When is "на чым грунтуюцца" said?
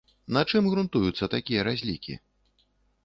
0.37-1.29